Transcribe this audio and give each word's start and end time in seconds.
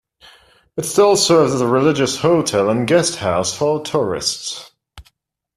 It 0.77 0.85
still 0.85 1.15
serves 1.15 1.53
as 1.53 1.61
a 1.61 1.67
religious 1.67 2.17
hotel 2.21 2.71
and 2.71 2.87
guest 2.87 3.17
house 3.17 3.53
for 3.53 3.83
tourists. 3.83 4.71